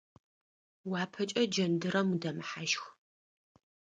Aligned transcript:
Уапэкӏэ 0.91 1.43
джэндырэм 1.51 2.07
удэмыхьащх. 2.15 2.83